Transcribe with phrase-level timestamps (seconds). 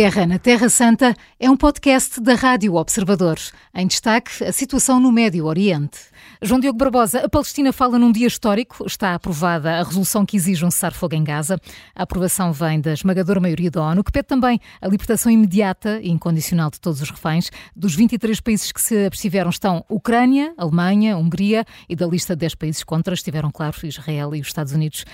[0.00, 3.36] Guerra na Terra Santa é um podcast da Rádio Observador.
[3.74, 5.98] Em destaque, a situação no Médio Oriente.
[6.40, 8.86] João Diogo Barbosa, a Palestina fala num dia histórico.
[8.86, 11.60] Está aprovada a resolução que exige um cessar-fogo em Gaza.
[11.94, 16.08] A aprovação vem da esmagadora maioria da ONU, que pede também a libertação imediata e
[16.08, 17.50] incondicional de todos os reféns.
[17.76, 22.54] Dos 23 países que se abstiveram estão Ucrânia, Alemanha, Hungria e da lista de 10
[22.54, 25.04] países contra estiveram, claro, Israel e os Estados Unidos.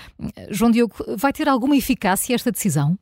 [0.49, 2.97] João Diogo, vai ter alguma eficácia esta decisão?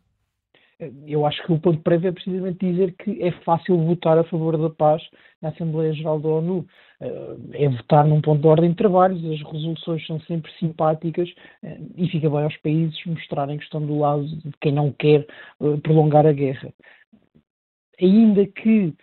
[1.08, 4.58] Eu acho que o ponto prévio é precisamente dizer que é fácil votar a favor
[4.58, 5.02] da paz
[5.42, 6.68] na Assembleia Geral da ONU.
[7.00, 11.30] Eh, é votar num ponto de ordem de trabalhos, as resoluções são sempre simpáticas
[11.64, 15.26] eh, e fica bem aos países mostrarem que estão do lado de quem não quer
[15.62, 16.74] eh, prolongar a guerra.
[18.02, 18.94] Ainda que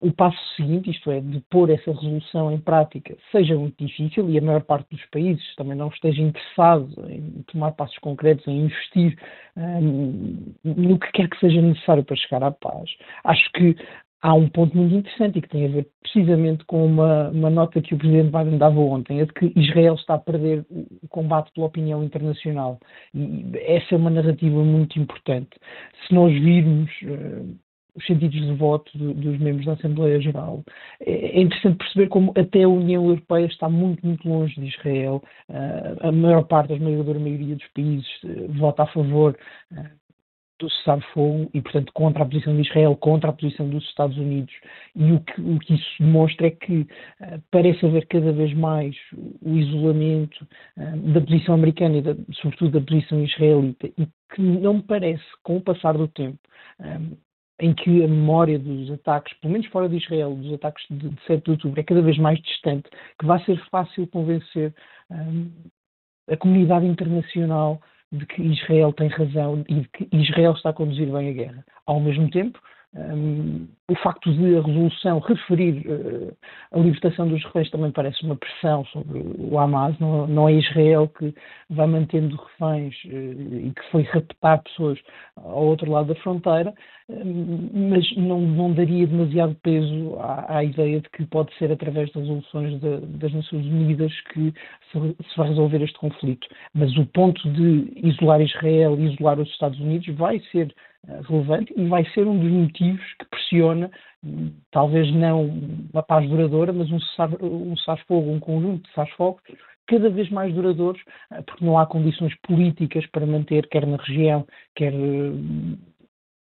[0.00, 4.36] o passo seguinte, isto é, de pôr essa resolução em prática, seja muito difícil e
[4.36, 9.16] a maior parte dos países também não esteja interessado em tomar passos concretos, em investir
[9.56, 12.90] um, no que quer que seja necessário para chegar à paz.
[13.24, 13.76] Acho que
[14.22, 17.80] há um ponto muito interessante e que tem a ver precisamente com uma, uma nota
[17.80, 21.52] que o Presidente Biden dava ontem, é de que Israel está a perder o combate
[21.54, 22.80] pela opinião internacional.
[23.14, 25.50] E essa é uma narrativa muito importante.
[26.06, 27.56] Se nós virmos uh,
[27.94, 30.62] os sentidos de voto do, dos membros da Assembleia Geral.
[31.00, 35.22] É, é, interessante perceber como até a União Europeia está muito, muito longe de Israel.
[35.48, 39.36] Uh, a maior parte, a maioria dos países uh, vota a favor
[39.72, 40.02] uh,
[40.58, 44.54] do cessar-fogo e, portanto, contra a posição de Israel, contra a posição dos Estados Unidos.
[44.94, 46.86] E o que, o que isso demonstra é que
[47.50, 48.94] parece haver cada vez mais
[49.40, 50.46] o isolamento
[51.12, 55.56] da posição americana e, da, sobretudo, da posição israelita, e que não me parece, com
[55.56, 56.38] o passar do tempo,
[57.62, 61.22] em que a memória dos ataques, pelo menos fora de Israel, dos ataques de, de
[61.28, 64.74] 7 de outubro, é cada vez mais distante, que vai ser fácil convencer
[65.08, 65.48] um,
[66.28, 67.80] a comunidade internacional
[68.10, 71.64] de que Israel tem razão e de que Israel está a conduzir bem a guerra.
[71.86, 72.58] Ao mesmo tempo,
[72.94, 76.36] um, o facto de a resolução referir uh,
[76.72, 81.08] a libertação dos reféns também parece uma pressão sobre o Hamas, não, não é Israel
[81.08, 81.34] que
[81.70, 84.98] vai mantendo reféns uh, e que foi raptar pessoas
[85.36, 86.74] ao outro lado da fronteira,
[87.08, 92.22] mas não, não, daria demasiado peso à, à, ideia de que pode ser através das
[92.22, 94.52] resoluções de, das Nações Unidas que
[94.90, 96.46] se, se, vai resolver este conflito.
[96.74, 100.74] Mas o ponto de isolar Israel e isolar os Estados Unidos vai ser
[101.28, 103.90] relevante e vai ser um dos motivos que pressiona,
[104.70, 105.46] talvez não
[105.92, 107.00] uma paz duradoura, mas um
[107.76, 109.40] cessar-fogo, um, um conjunto de cessar-fogo
[109.86, 114.46] cada vez mais duradouros, uh, porque não há condições políticas para manter, quer na região,
[114.74, 115.36] quer uh,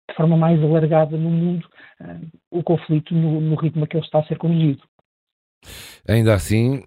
[0.09, 1.67] de forma mais alargada no mundo
[2.01, 4.83] uh, o conflito no, no ritmo a que ele está a ser conduzido.
[6.07, 6.83] Ainda assim,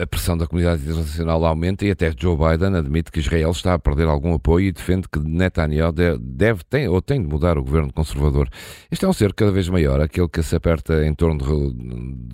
[0.00, 3.78] a pressão da comunidade internacional aumenta e até Joe Biden admite que Israel está a
[3.78, 7.92] perder algum apoio e defende que Netanyahu deve, tem, ou tem de mudar o governo
[7.92, 8.48] conservador.
[8.90, 11.72] Este é um cerco cada vez maior, aquele que se aperta em torno do,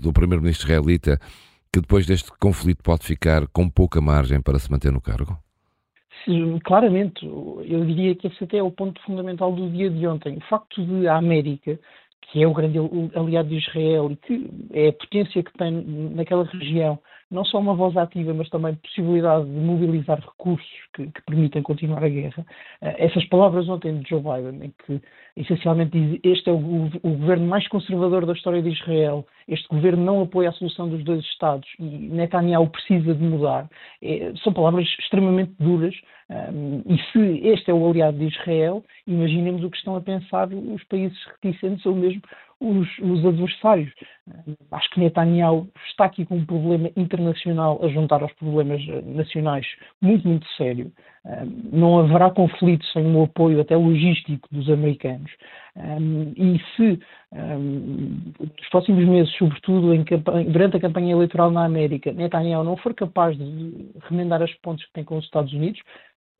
[0.00, 1.18] do primeiro-ministro israelita,
[1.72, 5.36] que depois deste conflito pode ficar com pouca margem para se manter no cargo?
[6.64, 10.36] claramente, eu diria que esse até é o ponto fundamental do dia de ontem.
[10.36, 11.78] O facto de a América,
[12.30, 12.78] que é o grande
[13.14, 15.70] aliado de Israel e que é a potência que tem
[16.14, 16.98] naquela região,
[17.30, 22.08] não só uma voz ativa, mas também possibilidade de mobilizar recursos que, que continuar a
[22.08, 22.46] guerra.
[22.82, 25.00] Uh, essas palavras ontem de Joe Biden, em que
[25.36, 30.04] essencialmente diz este é o, o, governo mais conservador da história de Israel, este governo
[30.04, 33.68] não apoia a solução dos dois Estados e Netanyahu precisa de mudar,
[34.02, 35.94] é, são palavras extremamente duras.
[36.28, 40.48] Um, e se este é o aliado de Israel, imaginemos o que estão a pensar
[40.48, 42.20] os países reticentes ou mesmo
[42.60, 43.92] os, os adversários.
[44.72, 49.66] Acho que Netanyahu está aqui com um problema internacional a juntar aos problemas eh, nacionais
[50.00, 50.92] muito, muito sério.
[51.72, 55.28] Não haverá conflito sem o apoio até logístico dos americanos.
[56.36, 57.00] E se
[57.32, 59.88] nos próximos meses, sobretudo
[60.48, 64.92] durante a campanha eleitoral na América, Netanyahu não for capaz de remendar as pontes que
[64.92, 65.80] tem com os Estados Unidos,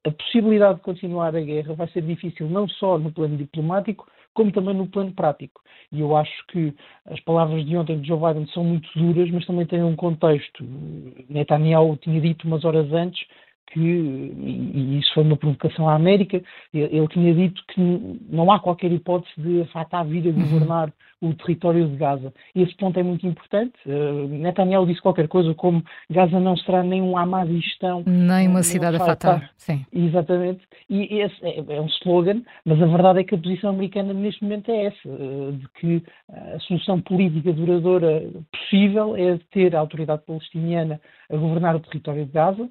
[0.07, 4.07] a possibilidade de continuar a guerra vai ser difícil não só no plano diplomático,
[4.37, 5.63] como também no plano prático.
[5.91, 6.75] E eu acho que
[7.07, 10.63] as palavras de ontem de Joe Biden são muito duras, mas também têm um contexto.
[11.29, 13.27] Netanyahu tinha dito umas horas antes
[13.67, 16.43] que, e isso foi uma provocação à América,
[16.73, 17.81] ele, tinha dito que
[18.29, 22.33] não há qualquer hipótese de Fatah vir a governar o território de Gaza.
[22.55, 23.75] Esse ponto é muito importante.
[23.87, 28.05] Uh, Netanyahu disse qualquer coisa como Gaza não será nem um Hamadistão.
[28.07, 29.49] Nem uma cidade a Fatah.
[29.57, 29.85] Sim.
[29.93, 30.61] Exatamente.
[30.91, 34.43] E esse é, é, um slogan, mas a verdade é que a posição americana neste
[34.43, 38.23] momento é essa, uh, de que a solução política duradoura
[38.53, 42.69] possível é ter a autoridade palestiniana a governar o território de Gaza,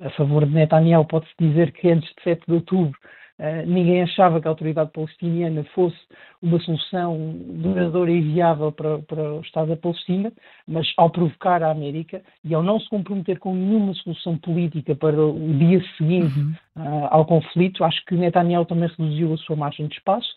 [0.00, 2.98] a favor de Netanyahu, pode-se dizer que antes de 7 de outubro
[3.38, 5.98] Uh, ninguém achava que a autoridade palestiniana fosse
[6.40, 10.32] uma solução duradoura e viável para, para, o Estado da Palestina,
[10.66, 15.22] mas ao provocar a América e ao não se comprometer com nenhuma solução política para
[15.22, 16.54] o dia seguinte uhum.
[16.76, 20.34] uh, ao conflito, acho que Netanyahu também reduziu a sua margem de espaço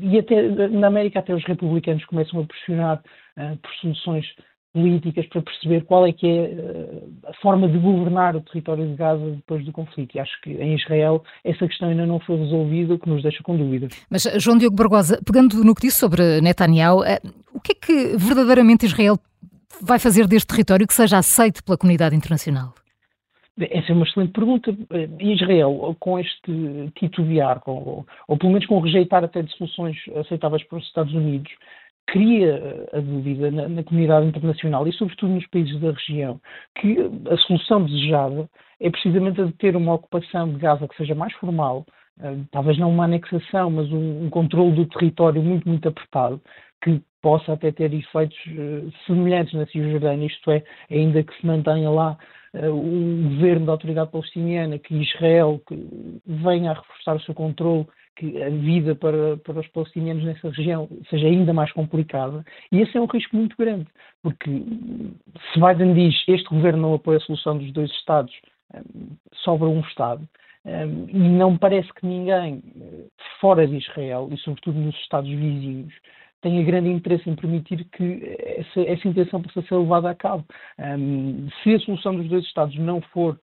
[0.00, 3.00] e até na América até os republicanos começam a pressionar
[3.38, 4.26] uh, por soluções
[4.72, 8.94] políticas para perceber qual é que é eh, a forma de governar o território de
[8.94, 10.14] Gaza depois do conflito.
[10.14, 13.42] E acho que em Israel essa questão ainda não foi resolvida, o que nos deixa
[13.42, 13.90] com dúvidas.
[14.08, 17.20] Mas, João Diogo Barbosa, pegando no que disse sobre Netanyahu, eh,
[17.52, 19.18] o que é que verdadeiramente Israel
[19.82, 22.74] vai fazer deste território que seja aceito pela comunidade internacional?
[23.58, 24.74] Essa é uma excelente pergunta.
[24.90, 30.62] Eh, Israel, com este titubear, com, ou pelo menos com rejeitar até de soluções aceitáveis
[30.64, 31.50] para os Estados Unidos,
[32.10, 36.40] cria a dúvida na, na, comunidade internacional e, sobretudo, nos países da região,
[36.76, 36.96] que
[37.30, 38.48] a solução desejada
[38.80, 41.86] é precisamente a de ter uma ocupação de Gaza que seja mais formal,
[42.18, 46.40] uh, talvez não uma anexação, mas um, um controle do território muito, muito apertado,
[46.82, 51.90] que possa até ter efeitos uh, semelhantes na Cisjordânia, isto é, ainda que se mantenha
[51.90, 52.18] lá
[52.52, 57.86] um governo da autoridade palestiniana, que Israel que venha a reforçar o seu controle
[58.20, 62.44] que a vida para, para os palestinianos nessa região seja ainda mais complicada.
[62.70, 63.86] E esse é um risco muito grande,
[64.22, 68.32] porque se Biden diz este governo não apoia a solução dos dois Estados,
[68.74, 70.28] hum, sobra um Estado.
[70.62, 73.06] Um, e não parece que ninguém eh,
[73.40, 75.94] fora de Israel, e sobretudo nos Estados vizinhos,
[76.42, 80.44] tenha grande interesse em permitir que essa, essa intenção possa ser levada a cabo.
[81.62, 83.38] Se a solução dos dois Estados não for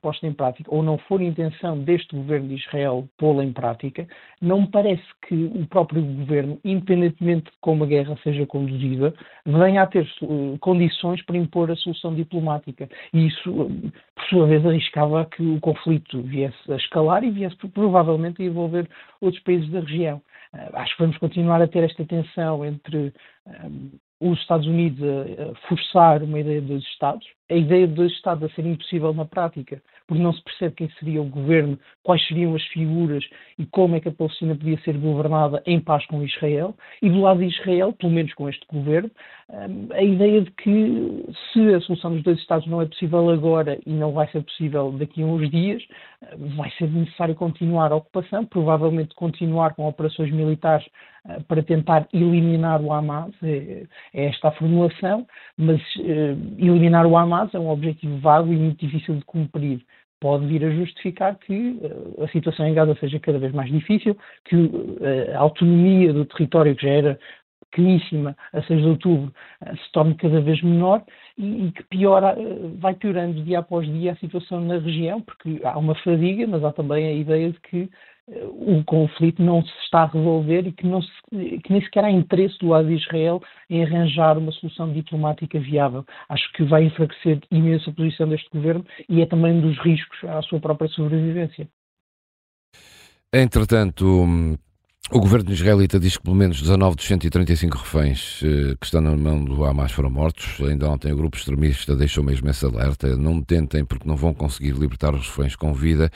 [0.00, 4.06] posta em prática, ou não for intenção deste governo de Israel pô-la em prática,
[4.40, 9.14] não me parece que o próprio governo, independentemente de como a guerra seja conduzida,
[9.46, 12.88] venha a ter uh, condições para impor a solução diplomática.
[13.12, 17.56] E isso, uh, por sua vez, arriscava que o conflito viesse a escalar e viesse
[17.68, 18.88] provavelmente a envolver
[19.20, 20.20] outros países da região.
[20.52, 23.12] Uh, acho que vamos continuar a ter esta tensão entre
[23.64, 23.90] um,
[24.20, 28.50] os Estados Unidos a, forçar uma ideia de dois Estados, a ideia de dois Estados
[28.50, 32.54] a ser impossível na prática, porque não se percebe quem seria o governo, quais seriam
[32.54, 33.24] as figuras
[33.58, 37.20] e como é que a Palestina podia ser governada em paz com Israel, e do
[37.20, 39.10] lado de Israel, pelo menos com este governo,
[39.50, 43.78] hum, a ideia de que se a solução dos dois Estados não é possível agora
[43.86, 45.82] e não vai ser possível daqui a uns dias,
[46.38, 50.86] hum, vai ser necessário continuar a ocupação, provavelmente continuar com operações militares
[51.26, 55.26] hum, para tentar eliminar o Hamas, é, é esta a formulação,
[55.56, 55.80] mas
[56.58, 59.84] eliminar o Hamas É um objetivo vago e muito difícil de cumprir.
[60.20, 64.16] Pode vir a justificar que uh, a situação em Gaza seja cada vez mais difícil,
[64.44, 67.18] que uh, a autonomia do território, que já era
[67.70, 71.04] pequeníssima a 6 de outubro, uh, se torne cada vez menor
[71.36, 72.36] e, e que piora,
[72.78, 76.72] vai piorando dia após dia a situação na região, porque há uma fadiga, mas há
[76.72, 77.90] também a ideia de que
[78.26, 82.10] o conflito não se está a resolver e que, não se, que nem sequer há
[82.10, 86.04] interesse do lado de Israel em arranjar uma solução diplomática viável.
[86.28, 90.24] Acho que vai enfraquecer imenso a posição deste governo e é também um dos riscos
[90.24, 91.68] à sua própria sobrevivência.
[93.32, 94.06] Entretanto,
[95.10, 99.14] o governo israelita diz que pelo menos 19 dos 135 reféns eh, que estão na
[99.14, 100.60] mão do Hamas foram mortos.
[100.62, 103.16] Ainda ontem o grupo extremista deixou mesmo esse alerta.
[103.16, 106.10] Não tentem porque não vão conseguir libertar os reféns com vida.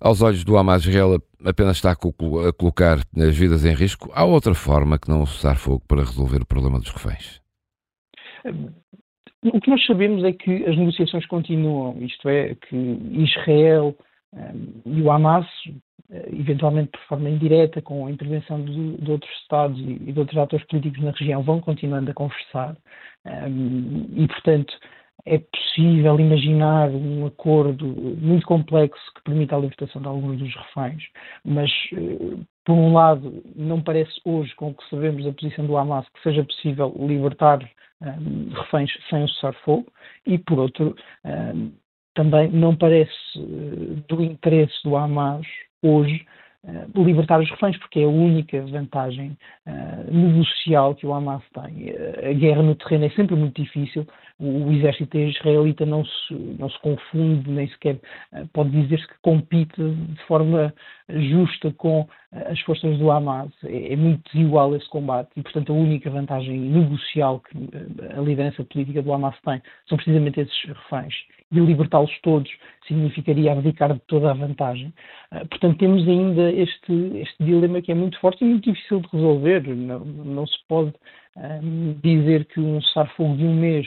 [0.00, 4.10] Aos olhos do Hamas, Israel apenas está a colocar as vidas em risco.
[4.14, 7.40] Há outra forma que não usar fogo para resolver o problema dos reféns?
[9.42, 13.94] O que nós sabemos é que as negociações continuam, isto é, que Israel
[14.32, 15.46] um, e o Hamas,
[16.10, 20.18] eh, eventualmente por forma indireta, com a intervenção de, de outros Estados e, e, de
[20.18, 22.76] outros atores políticos na região, vão continuando a conversar.
[23.24, 24.74] Um, e, portanto,
[25.26, 31.02] é possível imaginar um acordo muito complexo que permita a libertação de alguns dos reféns,
[31.44, 35.76] mas, eh, por um lado, não parece hoje, com o que sabemos da posição do
[35.76, 37.58] Hamas, que seja possível libertar
[38.00, 39.86] um, eh, reféns sem o cessar-fogo,
[40.26, 40.94] e, por outro,
[41.24, 41.70] um, eh,
[42.14, 43.12] também não parece
[44.08, 45.46] do interesse do Hamas
[45.82, 46.24] hoje
[46.68, 51.94] uh, libertar os reféns, porque é a única vantagem uh, negocial que o Hamas tem.
[52.28, 54.06] A guerra no terreno é sempre muito difícil,
[54.40, 57.98] o exército israelita não se, não se confunde, nem sequer
[58.32, 60.72] eh, pode dizer-se que compite de forma
[61.08, 63.50] justa com eh, as forças do Hamas.
[63.64, 68.20] É, é, muito desigual esse combate e, portanto, a única vantagem negocial que eh, a
[68.20, 71.14] liderança política do Hamas tem são precisamente esses reféns.
[71.50, 72.50] E libertá-los todos
[72.86, 74.92] significaria abdicar de toda a vantagem.
[75.48, 79.66] Portanto, temos ainda este, este dilema que é muito forte e muito difícil de resolver.
[79.66, 80.92] Não, não se pode
[82.02, 83.86] dizer que um cessar-fogo de um mês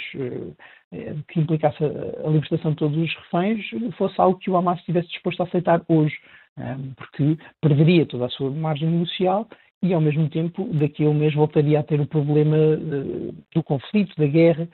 [1.27, 3.63] que implicasse a, libertação de todos os reféns
[3.95, 6.15] fosse algo que o Hamas estivesse disposto a aceitar hoje.
[6.95, 9.47] Porque perderia toda a sua margem negocial
[9.83, 13.63] e, ao mesmo tempo, daqui a um mês voltaria a ter o problema uh, do
[13.63, 14.67] conflito, da guerra,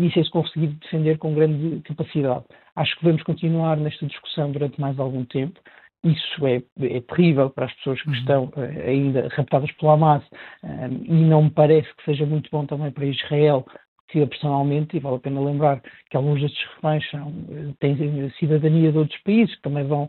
[0.00, 2.44] e sem se conseguir defender com grande capacidade.
[2.74, 5.60] Acho que vamos continuar nesta discussão durante mais algum tempo.
[6.02, 8.14] Isso é, é terrível para as pessoas que uhum.
[8.14, 10.24] estão uh, ainda raptadas pela Hamas
[11.02, 13.66] e não me parece que seja muito bom também para Israel,
[14.08, 18.90] que personalmente, e vale a pena lembrar que alguns destes reféns são, eh, têm cidadania
[18.90, 20.08] de outros países que também vão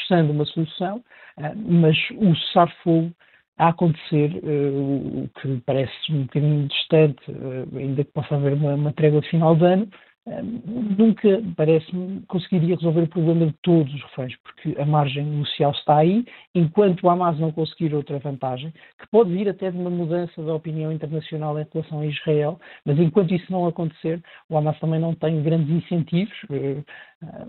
[0.00, 0.98] forçando uma solução,
[1.38, 3.12] uh, mas o cessar-fogo
[3.58, 8.74] a acontecer, uh, o que parece um bocadinho distante, uh, ainda que possa haver uma,
[8.74, 9.88] uma trégua de final de ano,
[10.26, 15.96] nunca, parece-me, conseguiria resolver o problema de todos os reféns, porque a margem negocial está
[15.96, 16.24] aí,
[16.54, 20.54] enquanto o Hamas não conseguir outra vantagem, que pode vir até de uma mudança da
[20.54, 25.14] opinião internacional em relação a Israel, mas enquanto isso não acontecer, o Hamas também não
[25.14, 26.82] tem grandes incentivos, eh,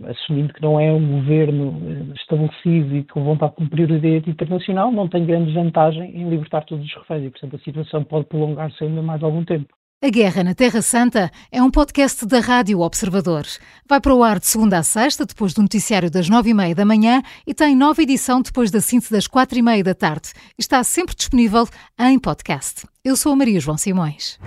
[0.09, 4.29] assumindo que não é um governo eh, estabelecido e com vontade de cumprir o direito
[4.29, 8.25] internacional, não tem grande vantagem em libertar todos os reféns e, portanto, a situação pode
[8.27, 9.80] prolongar-se ainda mais algum tempo.
[10.03, 13.45] A Guerra na Terra Santa é um podcast da Rádio Observador.
[13.87, 16.73] Vai para o ar de segunda a sexta, depois do noticiário das nove e meia
[16.73, 20.31] da manhã e tem nova edição depois da síntese das quatro e meia da tarde.
[20.57, 22.87] Está sempre disponível em podcast.
[23.05, 24.39] Eu sou a Maria João Simões.